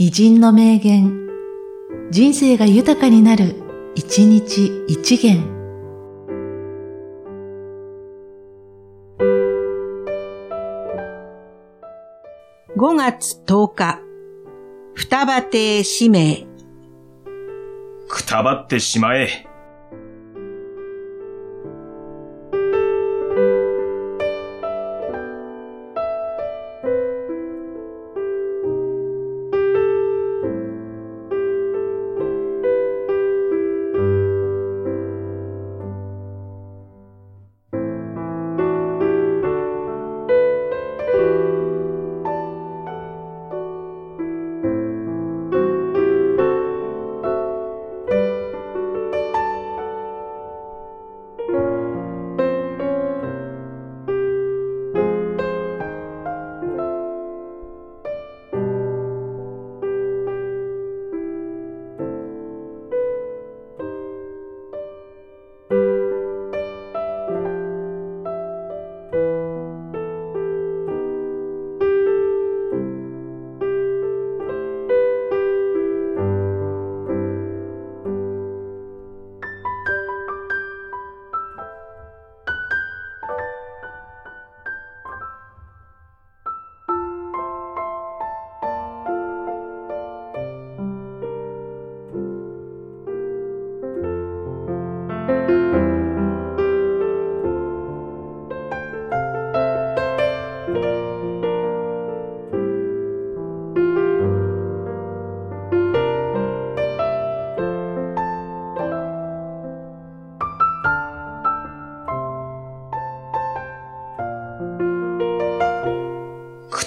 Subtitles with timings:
[0.00, 1.26] 偉人の名言、
[2.12, 3.56] 人生が豊かになる、
[3.96, 5.42] 一日一元。
[12.76, 14.00] 5月10日、
[14.94, 16.46] 双葉亭使命。
[18.08, 19.48] くたばってしまえ。